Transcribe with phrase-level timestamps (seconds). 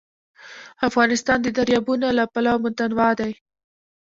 [0.87, 3.31] افغانستان د دریابونه له پلوه متنوع دی.